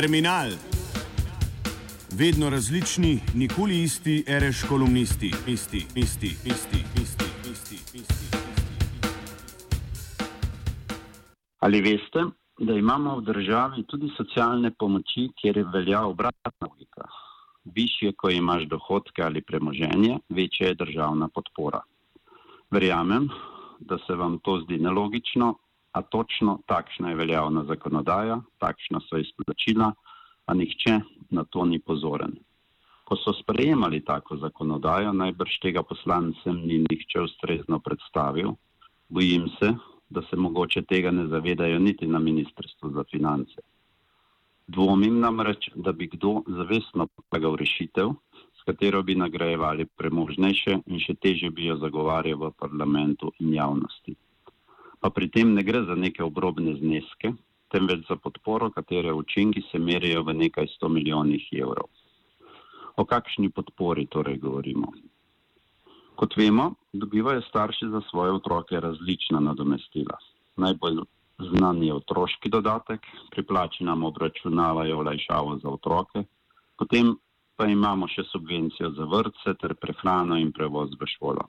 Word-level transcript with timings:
Terminal. 0.00 0.48
Vedno 2.18 2.50
različni, 2.50 3.20
nikoli 3.34 3.82
isti, 3.82 4.24
reš 4.26 4.62
kolumnisti, 4.68 5.26
isti, 5.46 5.76
isti, 5.94 6.26
isti, 6.26 6.78
isti, 7.02 7.24
isti, 7.52 7.98
isti. 7.98 8.36
Ali 11.58 11.80
veste, 11.80 12.24
da 12.58 12.72
imamo 12.72 13.18
v 13.18 13.24
državi 13.24 13.84
tudi 13.92 14.08
socialne 14.16 14.70
pomoči, 14.78 15.28
kjer 15.36 15.64
velja 15.72 16.00
obratna 16.06 16.52
logika? 16.60 17.04
Višje, 17.64 18.14
ko 18.16 18.30
imaš 18.30 18.64
dohodke 18.72 19.22
ali 19.22 19.42
premoženje, 19.42 20.18
večja 20.28 20.68
je 20.68 20.80
državna 20.80 21.28
podpora. 21.28 21.82
Verjamem, 22.70 23.28
da 23.80 23.98
se 24.06 24.14
vam 24.14 24.38
to 24.38 24.62
zdi 24.64 24.78
nelogično, 24.78 25.54
a 25.92 26.02
točno 26.02 26.58
takšna 26.66 27.10
je 27.10 27.16
veljavna 27.16 27.64
zakonodaja, 27.64 28.40
takšna 28.58 29.00
so 29.08 29.18
izplačila, 29.18 29.92
a 30.46 30.54
nihče 30.54 31.00
na 31.30 31.44
to 31.44 31.64
ni 31.64 31.78
pozoren. 31.78 32.36
Ko 33.04 33.16
so 33.16 33.34
sprejemali 33.34 34.04
tako 34.04 34.36
zakonodajo, 34.36 35.12
najbrž 35.12 35.58
tega 35.62 35.82
poslancem 35.82 36.60
ni 36.66 36.78
nihče 36.86 37.20
ustrezno 37.26 37.80
predstavil, 37.80 38.54
bojim 39.08 39.48
se, 39.58 39.74
da 40.10 40.22
se 40.22 40.36
mogoče 40.36 40.82
tega 40.82 41.10
ne 41.10 41.26
zavedajo 41.26 41.78
niti 41.78 42.06
na 42.06 42.18
Ministrstvu 42.18 42.90
za 42.94 43.04
finance. 43.10 43.62
Dvomim 44.66 45.18
namreč, 45.20 45.70
da 45.74 45.92
bi 45.92 46.06
kdo 46.06 46.42
zavestno 46.46 47.06
predlagal 47.06 47.56
rešitev, 47.56 48.14
s 48.58 48.62
katero 48.66 49.02
bi 49.02 49.14
nagrajevali 49.14 49.86
premožnejše 49.86 50.78
in 50.86 50.98
še 51.02 51.14
teže 51.14 51.50
bi 51.50 51.66
jo 51.66 51.78
zagovarjal 51.82 52.38
v 52.38 52.50
parlamentu 52.58 53.32
in 53.40 53.54
javnosti 53.54 54.14
pa 55.00 55.10
pri 55.10 55.30
tem 55.30 55.54
ne 55.54 55.62
gre 55.62 55.84
za 55.84 55.94
neke 55.94 56.24
obrobne 56.24 56.76
zneske, 56.76 57.32
temveč 57.72 58.06
za 58.08 58.16
podporo, 58.16 58.70
katere 58.70 59.12
učinki 59.12 59.62
se 59.70 59.78
merijo 59.78 60.22
v 60.22 60.34
nekaj 60.34 60.66
sto 60.76 60.88
milijonih 60.88 61.48
evrov. 61.52 61.88
O 62.96 63.04
kakšni 63.04 63.48
podpori 63.50 64.06
torej 64.06 64.38
govorimo? 64.38 64.92
Kot 66.20 66.36
vemo, 66.36 66.74
dobivajo 66.92 67.40
starši 67.48 67.88
za 67.88 68.02
svoje 68.10 68.32
otroke 68.32 68.80
različna 68.80 69.40
nadomestila. 69.40 70.18
Najbolj 70.56 71.00
znan 71.40 71.82
je 71.82 71.94
otroški 71.94 72.50
dodatek, 72.52 73.06
pri 73.30 73.42
plači 73.42 73.84
nam 73.84 74.04
obračunavajo 74.04 74.98
olajšavo 74.98 75.58
za 75.62 75.68
otroke, 75.68 76.24
potem 76.76 77.14
pa 77.56 77.66
imamo 77.68 78.08
še 78.08 78.26
subvencijo 78.28 78.90
za 78.96 79.04
vrtce 79.04 79.54
ter 79.60 79.74
prehrano 79.80 80.36
in 80.40 80.52
prevoz 80.52 80.92
v 81.00 81.08
šolo. 81.08 81.48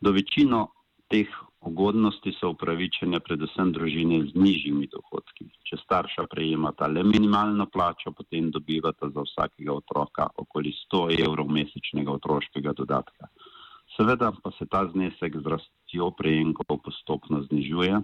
Do 0.00 0.12
večino 0.12 0.68
teh 1.08 1.28
ugodnosti 1.66 2.32
so 2.38 2.50
upravičene 2.52 3.20
predvsem 3.20 3.72
družine 3.72 4.20
z 4.28 4.36
nižjimi 4.36 4.88
dohodki. 4.92 5.46
Če 5.68 5.78
starša 5.82 6.26
prejemata 6.30 6.88
le 6.92 7.04
minimalno 7.06 7.66
plačo, 7.72 8.12
potem 8.12 8.50
dobivata 8.54 9.10
za 9.14 9.24
vsakega 9.26 9.72
otroka 9.72 10.28
okoli 10.44 10.74
100 10.84 11.02
evrov 11.26 11.50
mesečnega 11.58 12.12
otroškega 12.18 12.74
dodatka. 12.76 13.30
Seveda 13.96 14.32
pa 14.42 14.50
se 14.58 14.66
ta 14.66 14.84
znesek 14.90 15.36
z 15.40 15.54
rastjo 15.54 16.10
prejemkov 16.18 16.80
postopno 16.84 17.42
znižuje 17.48 18.00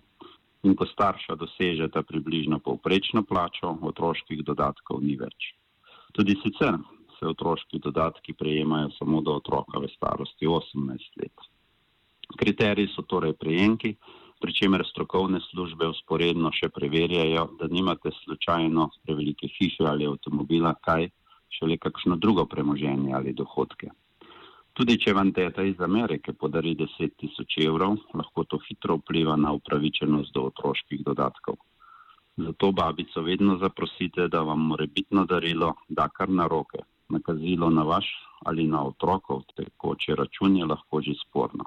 in 0.63 0.77
ko 0.77 0.87
starša 0.87 1.37
dosežeta 1.41 2.03
približno 2.07 2.61
povprečno 2.61 3.25
plačo, 3.25 3.77
otroških 3.93 4.45
dodatkov 4.45 5.01
ni 5.03 5.17
več. 5.17 5.55
Tudi 6.13 6.37
sicer 6.43 6.77
se 7.19 7.29
otroški 7.29 7.79
dodatki 7.79 8.33
prejemajo 8.33 8.91
samo 8.99 9.21
do 9.21 9.37
otroka 9.41 9.81
v 9.81 9.89
starosti 9.97 10.47
18 10.47 11.23
let. 11.23 11.50
Kriteriji 12.37 12.93
so 12.95 13.03
torej 13.03 13.33
prejemki, 13.39 13.95
pri 14.41 14.53
čemer 14.57 14.85
strokovne 14.89 15.41
službe 15.51 15.89
usporedno 15.93 16.53
še 16.57 16.71
preverjajo, 16.73 17.49
da 17.61 17.69
nimate 17.69 18.13
slučajno 18.25 18.89
prevelike 19.05 19.49
hiše 19.57 19.85
ali 19.85 20.07
avtomobila, 20.09 20.75
kaj 20.81 21.11
šele 21.53 21.77
kakšno 21.77 22.17
drugo 22.17 22.47
premoženje 22.47 23.13
ali 23.15 23.35
dohodke. 23.37 23.91
Tudi 24.73 24.97
če 25.03 25.13
vam 25.13 25.33
teta 25.37 25.65
iz 25.67 25.81
Amerike 25.85 26.33
podari 26.33 26.77
10 26.79 27.17
tisoč 27.21 27.59
evrov, 27.67 27.99
lahko 28.15 28.45
to 28.49 28.61
hitro 28.69 28.97
vpliva 29.01 29.37
na 29.37 29.53
upravičenost 29.53 30.33
do 30.33 30.47
otroških 30.49 31.03
dodatkov. 31.05 31.59
Zato 32.41 32.71
babico 32.73 33.21
vedno 33.27 33.59
zaprosite, 33.59 34.29
da 34.29 34.41
vam 34.47 34.63
morebitno 34.71 35.27
darilo 35.27 35.75
da 35.89 36.09
kar 36.09 36.31
na 36.31 36.47
roke. 36.47 36.81
Nakazilo 37.11 37.69
na 37.71 37.83
vaš 37.83 38.09
ali 38.47 38.65
na 38.67 38.87
otrokov 38.87 39.43
tekoče 39.57 40.15
račun 40.17 40.57
je 40.57 40.65
lahko 40.65 41.03
že 41.03 41.19
sporno. 41.27 41.67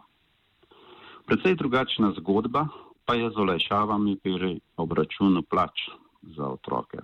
Predvsej 1.26 1.56
drugačna 1.56 2.12
zgodba 2.20 2.68
pa 3.06 3.16
je 3.16 3.30
z 3.32 3.38
olajšavami 3.40 4.20
pri 4.24 4.60
obračunu 4.78 5.44
plač 5.44 5.88
za 6.36 6.48
otroke. 6.48 7.00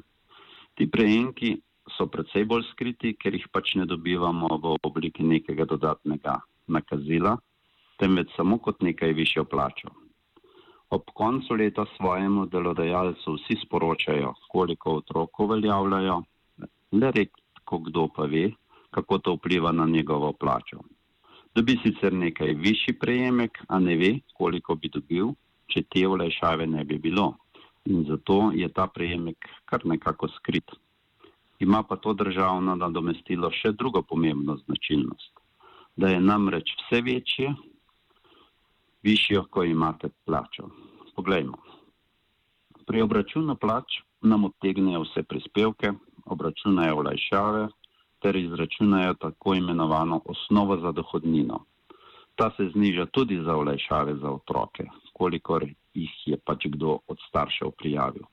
Ti 0.76 0.88
prejemki 0.92 1.60
so 1.96 2.08
predvsej 2.08 2.46
bolj 2.46 2.68
skriti, 2.72 3.16
ker 3.16 3.36
jih 3.36 3.48
pač 3.52 3.76
ne 3.76 3.88
dobivamo 3.88 4.60
v 4.64 4.76
obliki 4.84 5.24
nekega 5.24 5.66
dodatnega 5.66 6.40
nakazila, 6.68 7.38
temveč 8.00 8.32
samo 8.36 8.60
kot 8.60 8.84
nekaj 8.84 9.16
višjo 9.16 9.44
plačo. 9.44 9.92
Ob 10.90 11.12
koncu 11.14 11.56
leta 11.56 11.86
svojemu 11.96 12.46
delodajalcu 12.52 13.36
vsi 13.38 13.60
sporočajo, 13.64 14.34
koliko 14.52 15.00
otrok 15.00 15.40
uveljavljajo, 15.40 16.22
le 16.92 17.12
redko 17.12 17.80
kdo 17.88 18.08
pa 18.16 18.26
ve, 18.26 18.50
kako 18.92 19.18
to 19.18 19.36
vpliva 19.38 19.72
na 19.72 19.86
njegovo 19.86 20.34
plačo. 20.34 20.82
Dobi 21.56 21.80
sicer 21.84 22.14
nekaj 22.14 22.54
višji 22.54 22.94
prejemek, 23.00 23.58
a 23.68 23.80
ne 23.80 23.96
ve, 23.98 24.12
koliko 24.38 24.76
bi 24.76 24.92
dobil, 24.94 25.34
če 25.68 25.84
te 25.90 26.06
olajšave 26.08 26.68
ne 26.68 26.84
bi 26.86 27.00
bilo. 27.02 27.34
In 27.90 28.06
zato 28.06 28.52
je 28.54 28.70
ta 28.70 28.86
prejemek 28.88 29.50
kar 29.66 29.86
nekako 29.86 30.30
skrit. 30.36 30.72
Ima 31.60 31.84
pa 31.84 31.96
to 31.96 32.14
državno 32.14 32.76
nadomestilo 32.76 33.50
še 33.52 33.72
drugo 33.72 34.02
pomembno 34.02 34.56
značilnost. 34.66 35.34
Da 36.00 36.14
je 36.14 36.22
namreč 36.22 36.70
vse 36.84 37.02
večje, 37.02 37.50
višjo, 39.04 39.44
ko 39.52 39.64
imate 39.64 40.10
plačo. 40.26 40.70
Poglejmo. 41.16 41.58
Pri 42.88 43.02
obračunu 43.02 43.56
plač 43.56 44.00
nam 44.22 44.46
odtegnejo 44.48 45.04
vse 45.04 45.24
prispevke, 45.24 45.92
obračunajo 46.26 47.02
olajšave, 47.02 47.68
ter 48.22 48.36
izračunajo 48.36 49.14
tako 49.14 49.54
imenovano 49.54 50.22
osnovo 50.26 50.78
za 50.78 50.92
dohodnino. 50.92 51.60
Ta 52.36 52.52
se 52.58 52.70
zniža 52.74 53.06
tudi 53.06 53.42
za 53.44 53.56
olajšave 53.56 54.16
za 54.16 54.32
otroke, 54.32 54.84
kolikor 55.14 55.66
jih 55.94 56.12
je 56.26 56.38
pač 56.38 56.68
kdo 56.68 57.00
od 57.08 57.18
staršev 57.28 57.72
prijavil. 57.72 58.24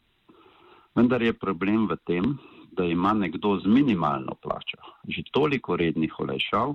Vendar 0.94 1.22
je 1.22 1.32
problem 1.32 1.88
v 1.91 1.97
tem, 2.06 2.36
da 2.72 2.84
ima 2.84 3.12
nekdo 3.12 3.58
z 3.58 3.66
minimalno 3.66 4.34
plačo 4.42 4.78
že 5.08 5.22
toliko 5.32 5.76
rednih 5.76 6.20
olajšav, 6.20 6.74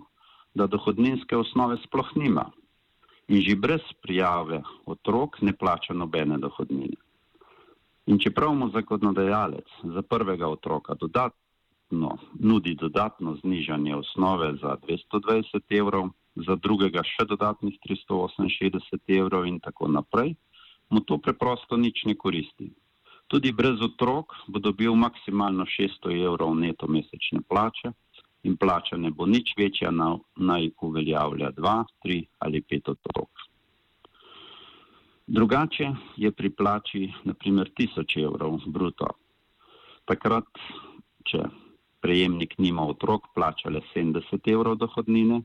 da 0.54 0.68
dohodninske 0.68 1.38
osnove 1.38 1.78
sploh 1.86 2.10
nima 2.16 2.52
in 3.28 3.42
že 3.42 3.56
brez 3.56 3.84
prijave 4.04 4.62
otrok 4.86 5.42
ne 5.42 5.54
plača 5.54 5.94
nobene 5.94 6.38
dohodnine. 6.38 6.98
In 8.06 8.20
čeprav 8.20 8.54
mu 8.56 8.70
zakonodajalec 8.70 9.68
za 9.84 10.02
prvega 10.02 10.48
otroka 10.48 10.94
dodatno 11.00 11.41
dodatno, 11.92 12.18
nudi 12.40 12.76
dodatno 12.76 13.36
znižanje 13.36 13.96
osnove 13.96 14.56
za 14.62 14.78
220 14.88 15.62
evrov, 15.70 16.10
za 16.36 16.56
drugega 16.56 17.04
še 17.04 17.26
dodatnih 17.28 17.78
368 17.84 19.20
evrov 19.20 19.46
in 19.46 19.60
tako 19.60 19.88
naprej, 19.88 20.36
mu 20.90 21.02
to 21.02 21.18
preprosto 21.18 21.78
nič 21.78 22.06
ne 22.06 22.16
koristi. 22.16 22.72
Tudi 23.28 23.52
brez 23.52 23.82
otrok 23.82 24.36
bo 24.48 24.60
dobil 24.60 24.96
maksimalno 24.96 25.66
600 25.66 26.16
evrov 26.24 26.56
neto 26.56 26.88
mesečne 26.88 27.42
plače 27.48 27.92
in 28.44 28.58
plača 28.58 28.98
ne 28.98 29.12
bo 29.12 29.26
nič 29.26 29.54
večja, 29.58 29.92
na, 29.92 30.18
naj 30.36 30.72
uveljavlja 30.82 31.52
2, 31.52 31.84
3 32.04 32.26
ali 32.40 32.62
5 32.62 32.92
otrok. 32.92 33.30
Drugače 35.28 35.92
je 36.18 36.32
pri 36.32 36.50
plači 36.50 37.12
naprimer 37.24 37.70
1000 37.72 38.24
evrov 38.24 38.60
bruto. 38.68 39.08
Takrat, 40.06 40.48
če 41.24 41.44
prejemnik 42.02 42.58
nima 42.58 42.86
otrok, 42.88 43.30
plača 43.36 43.70
le 43.70 43.82
70 43.96 44.52
evrov 44.54 44.76
dohodnine 44.82 45.42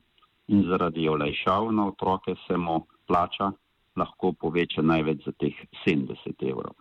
in 0.47 0.63
zaradi 0.69 1.07
olajšav 1.09 1.71
na 1.71 1.87
otroke 1.87 2.35
se 2.47 2.57
mu 2.57 2.79
plača 3.07 3.51
lahko 3.97 4.33
poveča 4.33 4.81
največ 4.81 5.25
za 5.25 5.31
teh 5.31 5.55
70 5.85 6.45
evrov. 6.49 6.73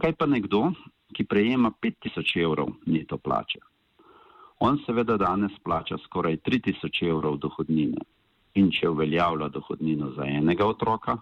Kaj 0.00 0.12
pa 0.12 0.26
nekdo, 0.26 0.72
ki 1.16 1.24
prejema 1.24 1.70
5000 1.82 2.42
evrov 2.42 2.74
neto 2.86 3.18
plače? 3.18 3.60
On 4.60 4.78
seveda 4.86 5.16
danes 5.20 5.52
plača 5.64 5.98
skoraj 6.04 6.36
3000 6.48 7.08
evrov 7.08 7.38
dohodnine 7.40 8.04
in 8.56 8.70
če 8.72 8.88
uveljavlja 8.88 9.48
dohodnino 9.52 10.12
za 10.16 10.24
enega 10.24 10.66
otroka, 10.66 11.18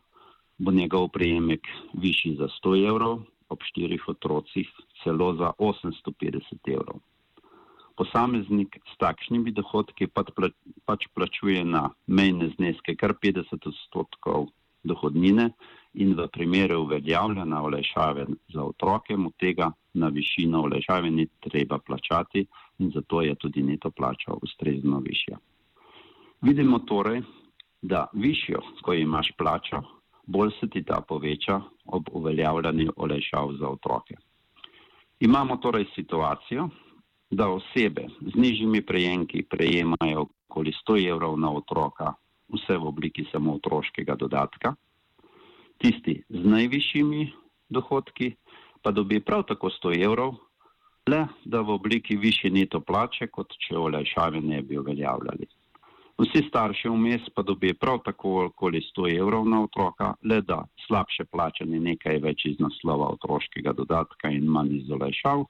bo 0.59 0.71
njegov 0.71 1.09
prejemek 1.15 1.67
višji 1.99 2.37
za 2.39 2.47
100 2.63 2.77
evrov, 2.91 3.25
ob 3.49 3.63
štirih 3.71 4.07
otrocih 4.09 4.71
celo 5.03 5.35
za 5.35 5.51
850 5.59 6.71
evrov 6.75 7.03
posameznik 7.97 8.79
s 8.93 8.99
takšnimi 8.99 9.53
dohodki 9.53 10.07
pač 10.87 11.07
plačuje 11.15 11.65
na 11.65 11.91
mejne 12.07 12.51
zneske 12.57 12.97
kar 12.97 13.15
50 13.23 13.69
odstotkov 13.71 14.51
dohodnine 14.85 15.51
in 15.95 16.15
v 16.15 16.27
primeru 16.29 16.83
uveljavljanja 16.83 17.63
olajšave 17.63 18.27
za 18.53 18.65
otroke 18.65 19.17
mu 19.17 19.31
tega 19.39 19.71
na 19.95 20.09
višino 20.09 20.63
olajšave 20.67 21.11
ni 21.11 21.27
treba 21.41 21.79
plačati 21.79 22.47
in 22.79 22.91
zato 22.91 23.23
je 23.23 23.35
tudi 23.35 23.63
neto 23.63 23.91
plača 23.91 24.35
ustrezno 24.43 24.99
višja. 24.99 25.39
Vidimo 26.43 26.79
torej, 26.79 27.23
da 27.83 28.07
višjo, 28.13 28.61
ko 28.83 28.93
imaš 28.93 29.33
plačo, 29.39 29.83
bolj 30.27 30.51
se 30.61 30.69
ti 30.69 30.83
ta 30.85 31.01
poveča 31.09 31.61
ob 31.87 32.09
uveljavljanju 32.13 32.93
olajšav 32.97 33.53
za 33.61 33.69
otroke. 33.69 34.17
Imamo 35.21 35.57
torej 35.57 35.85
situacijo, 35.95 36.69
da 37.31 37.49
osebe 37.49 38.07
z 38.21 38.35
nižjimi 38.35 38.83
prejemki 38.87 39.43
prejemajo 39.43 40.27
okoli 40.49 40.73
100 40.89 41.09
evrov 41.09 41.39
na 41.41 41.51
otroka, 41.53 42.13
vse 42.49 42.77
v 42.77 42.87
obliki 42.87 43.27
samo 43.33 43.55
otroškega 43.55 44.15
dodatka. 44.15 44.75
Tisti 45.79 46.23
z 46.29 46.45
najvišjimi 46.45 47.33
dohodki 47.69 48.35
pa 48.83 48.91
dobi 48.91 49.21
prav 49.21 49.43
tako 49.49 49.71
100 49.71 50.05
evrov, 50.05 50.35
le 51.09 51.27
da 51.45 51.61
v 51.61 51.71
obliki 51.71 52.17
više 52.17 52.51
neto 52.51 52.81
plače, 52.81 53.27
kot 53.27 53.53
če 53.67 53.77
olajšave 53.77 54.41
ne 54.41 54.63
bi 54.63 54.79
uveljavljali. 54.79 55.47
Vsi 56.19 56.45
starši 56.49 56.89
vmes 56.89 57.25
pa 57.35 57.43
dobi 57.43 57.73
prav 57.75 57.99
tako 58.05 58.45
okoli 58.45 58.81
100 58.81 59.09
evrov 59.19 59.49
na 59.49 59.63
otroka, 59.65 60.15
le 60.23 60.41
da 60.41 60.63
slabše 60.87 61.25
plačani 61.25 61.81
nekaj 61.81 62.21
več 62.23 62.45
iz 62.47 62.61
naslova 62.61 63.09
otroškega 63.17 63.73
dodatka 63.73 64.31
in 64.31 64.47
manj 64.47 64.77
iz 64.77 64.91
olajšav, 64.91 65.45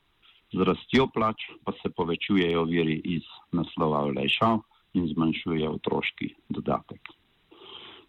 z 0.55 0.67
rastjo 0.69 1.09
plač 1.11 1.51
pa 1.65 1.73
se 1.83 1.91
povečujejo 1.91 2.65
viri 2.71 3.01
iz 3.17 3.27
naslova 3.53 4.05
olajšav 4.11 4.61
in 4.95 5.09
zmanjšuje 5.11 5.69
otroški 5.69 6.35
dodatek. 6.49 7.01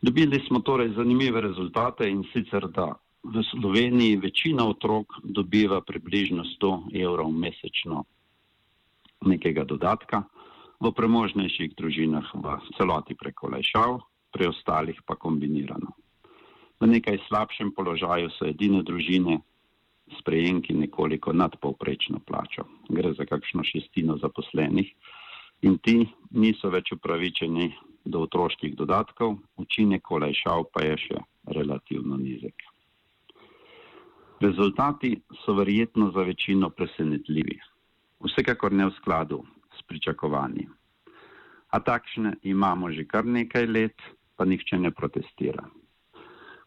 Dobili 0.01 0.39
smo 0.47 0.59
torej 0.59 0.93
zanimive 0.93 1.41
rezultate 1.41 2.09
in 2.09 2.23
sicer, 2.33 2.67
da 2.69 2.93
v 3.23 3.41
Sloveniji 3.49 4.19
večina 4.21 4.67
otrok 4.69 5.17
dobiva 5.23 5.81
približno 5.81 6.43
100 6.61 7.01
evrov 7.01 7.31
mesečno 7.31 8.03
nekega 9.25 9.63
dodatka, 9.65 10.23
v 10.79 10.91
premožnejših 10.91 11.73
družinah 11.73 12.27
v 12.35 12.59
celoti 12.77 13.15
preko 13.17 13.49
lajšav, 13.49 14.03
pri 14.29 14.51
ostalih 14.51 14.99
pa 15.07 15.15
kombinirano. 15.15 15.95
V 16.77 16.91
nekaj 16.91 17.23
slabšem 17.31 17.71
položaju 17.71 18.29
so 18.35 18.45
edine 18.45 18.83
družine 18.83 19.39
s 20.11 20.21
prejemki 20.21 20.73
nekoliko 20.73 21.33
nadpovprečno 21.33 22.19
plačo. 22.27 22.65
Gre 22.89 23.13
za 23.13 23.25
kakšno 23.25 23.63
šestino 23.63 24.17
zaposlenih 24.17 24.91
in 25.61 25.77
ti 25.77 26.05
niso 26.31 26.69
več 26.69 26.91
upravičeni 26.93 27.71
do 28.05 28.21
otroških 28.27 28.75
dodatkov, 28.77 29.37
učinek 29.57 30.11
olajšav 30.11 30.67
pa 30.73 30.85
je 30.85 30.97
še 31.07 31.21
relativno 31.57 32.17
nizek. 32.21 32.53
Rezultati 34.41 35.15
so 35.45 35.55
verjetno 35.57 36.11
za 36.11 36.25
večino 36.27 36.69
presenetljivi, 36.69 37.57
vsekakor 38.27 38.73
ne 38.73 38.89
v 38.89 38.93
skladu 38.99 39.41
s 39.77 39.81
pričakovanji. 39.87 40.67
A 41.71 41.79
takšne 41.79 42.35
imamo 42.43 42.91
že 42.91 43.07
kar 43.07 43.25
nekaj 43.25 43.65
let, 43.65 43.97
pa 44.35 44.45
nihče 44.45 44.77
ne 44.77 44.91
protestira. 44.91 45.65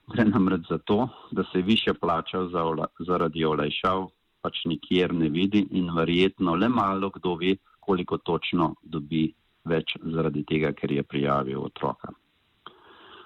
Gre 0.08 0.24
namreč 0.24 0.68
za 0.68 0.78
to, 0.78 1.08
da 1.30 1.44
se 1.52 1.62
više 1.62 1.94
plača 1.94 2.48
za 2.48 2.64
ola, 2.64 2.86
zaradi 2.98 3.44
olajšav 3.44 4.08
pač 4.42 4.64
nikjer 4.64 5.12
ne 5.14 5.28
vidi 5.28 5.66
in 5.70 5.90
verjetno 5.96 6.54
le 6.54 6.68
malo 6.68 7.10
kdo 7.10 7.34
ve, 7.34 7.56
koliko 7.80 8.18
točno 8.18 8.74
dobi 8.82 9.26
več 9.64 9.96
zaradi 10.14 10.44
tega, 10.48 10.72
ker 10.72 10.92
je 10.92 11.02
prijavil 11.02 11.60
otroka. 11.64 12.12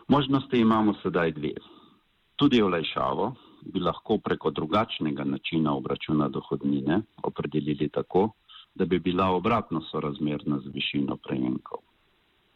Možnosti 0.08 0.58
imamo 0.58 0.94
sedaj 1.02 1.32
dve. 1.38 1.55
Tudi 2.37 2.62
olajšavo 2.62 3.32
bi 3.73 3.81
lahko 3.81 4.19
preko 4.19 4.50
drugačnega 4.50 5.25
načina 5.25 5.75
obračuna 5.79 6.29
dohodnine 6.29 7.02
opredelili 7.23 7.88
tako, 7.88 8.31
da 8.75 8.84
bi 8.84 8.99
bila 8.99 9.29
obratno 9.31 9.82
sorazmerna 9.90 10.58
z 10.64 10.73
višino 10.75 11.17
prejemkov, 11.17 11.82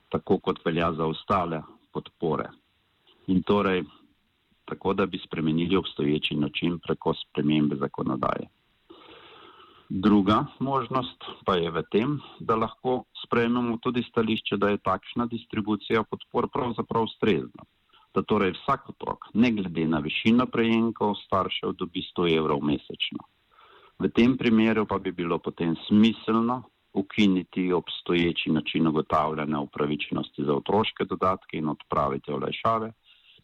tako 0.09 0.39
kot 0.39 0.65
velja 0.65 0.93
za 0.93 1.07
ostale 1.07 1.63
podpore. 1.93 2.49
In 3.27 3.43
torej 3.43 3.85
tako, 4.67 4.95
da 4.95 5.07
bi 5.07 5.19
spremenili 5.19 5.77
obstoječi 5.77 6.37
način 6.37 6.79
preko 6.79 7.15
spremembe 7.15 7.77
zakonodaje. 7.77 8.49
Druga 9.89 10.45
možnost 10.59 11.25
pa 11.47 11.55
je 11.55 11.71
v 11.71 11.83
tem, 11.91 12.19
da 12.41 12.57
lahko 12.57 13.05
sprejmemo 13.25 13.79
tudi 13.83 14.03
stališče, 14.03 14.57
da 14.57 14.69
je 14.69 14.83
takšna 14.83 15.27
distribucija 15.31 16.03
podpor 16.11 16.49
pravzaprav 16.53 17.07
ustrezna. 17.07 17.63
Da 18.15 18.23
torej 18.23 18.57
vsak 18.57 18.89
otrok, 18.91 19.29
ne 19.35 19.53
glede 19.53 19.87
na 19.87 20.01
višino 20.03 20.47
prejemkov 20.47 21.15
staršev, 21.27 21.77
dobi 21.79 22.03
100 22.03 22.33
evrov 22.39 22.65
mesečno. 22.65 23.23
V 23.99 24.11
tem 24.11 24.37
primeru 24.37 24.87
pa 24.87 24.99
bi 24.99 25.13
bilo 25.13 25.39
potem 25.39 25.77
smiselno 25.87 26.63
ukiniti 26.93 27.73
obstoječi 27.73 28.51
način 28.51 28.87
ugotavljanja 28.87 29.61
upravičenosti 29.61 30.45
za 30.45 30.55
otroške 30.55 31.05
dodatke 31.05 31.59
in 31.59 31.69
odpraviti 31.69 32.33
olajšave 32.33 32.93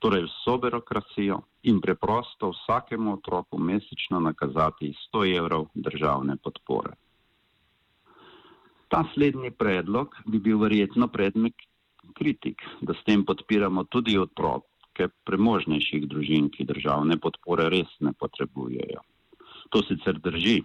torej 0.03 0.27
vso 0.27 0.57
birokracijo 0.59 1.39
in 1.71 1.81
preprosto 1.81 2.51
vsakemu 2.51 3.13
otroku 3.13 3.59
mesečno 3.59 4.21
nakazati 4.21 4.95
100 5.15 5.37
evrov 5.39 5.69
državne 5.75 6.37
podpore. 6.37 6.97
Ta 8.89 9.05
slednji 9.15 9.51
predlog 9.51 10.17
bi 10.27 10.39
bil 10.39 10.59
verjetno 10.59 11.09
predmet 11.09 11.55
kritik, 12.19 12.63
da 12.81 12.95
s 12.95 13.05
tem 13.07 13.25
podpiramo 13.25 13.85
tudi 13.85 14.19
otroke 14.19 15.09
premožnejših 15.25 16.09
družin, 16.11 16.51
ki 16.51 16.67
državne 16.69 17.17
podpore 17.17 17.71
res 17.71 17.95
ne 18.01 18.13
potrebujejo. 18.13 19.07
To 19.71 19.81
sicer 19.87 20.19
drži, 20.19 20.61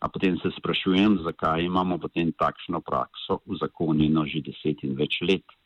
a 0.00 0.08
potem 0.08 0.38
se 0.38 0.54
sprašujem, 0.54 1.18
zakaj 1.26 1.66
imamo 1.66 1.98
potem 1.98 2.30
takšno 2.32 2.80
prakso 2.80 3.42
v 3.44 3.58
zakonino 3.58 4.24
že 4.24 4.40
deset 4.46 4.86
in 4.86 4.94
več 4.94 5.18
let 5.26 5.57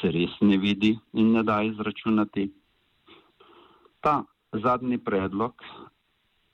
se 0.00 0.10
res 0.10 0.36
ne 0.40 0.56
vidi 0.56 0.92
in 1.12 1.32
ne 1.32 1.42
da 1.42 1.62
izračunati. 1.62 2.50
Ta 4.00 4.22
zadnji 4.52 4.98
predlog 4.98 5.62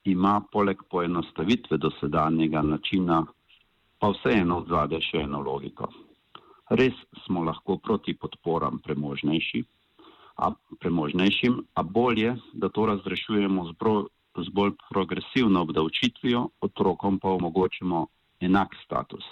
ima 0.04 0.40
poleg 0.52 0.82
poenostavitve 0.90 1.78
dosedanjega 1.78 2.62
načina 2.62 3.24
pa 3.98 4.10
vseeno 4.10 4.58
odzade 4.64 4.98
še 5.00 5.22
eno 5.26 5.42
logiko. 5.46 5.86
Res 6.70 6.96
smo 7.24 7.44
lahko 7.44 7.76
proti 7.78 8.14
podporam 8.18 8.80
premožnejši, 8.82 9.62
a 10.36 10.50
premožnejšim, 10.80 11.60
a 11.74 11.82
bolje, 11.82 12.36
da 12.52 12.68
to 12.68 12.86
razrešujemo 12.86 13.66
z, 13.68 13.72
bro, 13.78 13.94
z 14.36 14.48
bolj 14.48 14.72
progresivno 14.90 15.62
obdavčitvijo, 15.62 16.48
otrokom 16.60 17.18
pa 17.18 17.28
omogočimo 17.36 18.06
enak 18.40 18.74
status. 18.84 19.24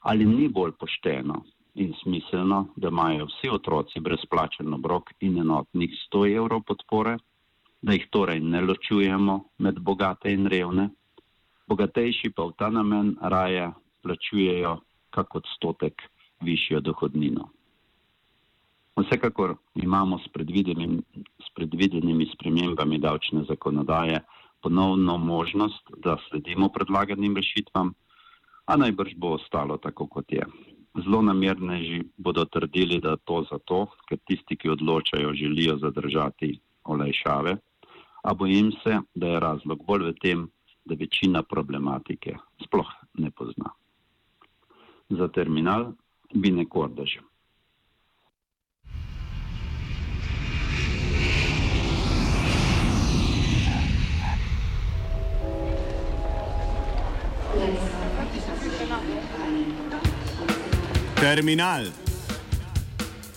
Ali 0.00 0.24
ni 0.24 0.48
bolj 0.48 0.72
pošteno, 0.80 1.42
in 1.74 1.92
smiselno, 2.02 2.66
da 2.76 2.88
imajo 2.88 3.26
vsi 3.26 3.50
otroci 3.52 4.00
brezplačen 4.00 4.74
obrok 4.74 5.12
in 5.20 5.38
enotnih 5.38 5.90
100 6.12 6.24
evrov 6.36 6.62
podpore, 6.66 7.16
da 7.82 7.92
jih 7.92 8.06
torej 8.10 8.40
ne 8.40 8.60
ločujemo 8.60 9.44
med 9.58 9.78
bogate 9.80 10.32
in 10.32 10.46
revne, 10.46 10.90
bogatejši 11.68 12.32
pa 12.36 12.44
v 12.44 12.56
ta 12.58 12.68
namen 12.70 13.14
raje 13.22 13.70
plačujejo 14.02 14.76
kak 15.10 15.34
odstotek 15.34 16.02
višjo 16.40 16.80
dohodnino. 16.80 17.48
Vsekakor 19.00 19.54
imamo 19.74 20.18
s, 20.18 20.28
s 21.44 21.48
predvidenimi 21.54 22.26
spremembami 22.34 22.98
davčne 22.98 23.44
zakonodaje 23.48 24.20
ponovno 24.62 25.16
možnost, 25.18 25.88
da 25.96 26.18
sledimo 26.28 26.68
predlaganim 26.68 27.36
rešitvam, 27.36 27.94
a 28.66 28.76
najbrž 28.76 29.14
bo 29.16 29.34
ostalo 29.38 29.76
tako, 29.76 30.06
kot 30.06 30.32
je 30.32 30.44
zelo 31.04 31.22
namerneži 31.22 32.02
bodo 32.16 32.44
trdili, 32.44 33.00
da 33.00 33.16
to 33.16 33.44
zato, 33.50 33.86
ker 34.08 34.18
tisti, 34.26 34.56
ki 34.56 34.72
odločajo, 34.76 35.34
želijo 35.34 35.78
zadržati 35.78 36.58
olajšave, 36.84 37.56
a 38.22 38.34
bojim 38.34 38.72
se, 38.82 38.98
da 39.14 39.26
je 39.26 39.40
razlog 39.40 39.84
bolj 39.86 40.10
v 40.10 40.14
tem, 40.22 40.48
da 40.84 40.94
večina 40.94 41.42
problematike 41.42 42.36
sploh 42.64 42.88
ne 43.18 43.30
pozna. 43.30 43.72
Za 45.10 45.28
terminal 45.28 45.92
bi 46.34 46.50
nekordaž. 46.50 47.18
Terminal. 61.20 61.84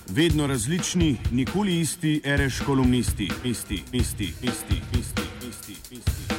Vedno 0.08 0.48
različni, 0.48 1.18
nikoli 1.32 1.80
isti, 1.80 2.22
reš 2.25 2.60
kolumnisti, 2.66 3.32
isti, 3.44 3.84
isti, 3.92 4.24
isti, 4.24 4.82
isti, 5.00 5.22
isti, 5.50 5.74
isti. 5.92 6.36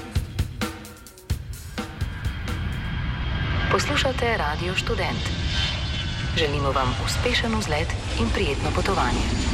Poslušate 3.72 4.36
Radio 4.36 4.74
Student. 4.76 5.24
Želimo 6.38 6.72
vam 6.72 6.94
uspešen 7.04 7.54
vzlet 7.58 7.88
in 8.20 8.26
prijetno 8.34 8.70
potovanje. 8.74 9.53